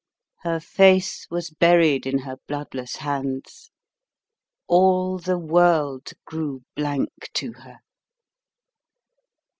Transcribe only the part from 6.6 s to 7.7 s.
blank to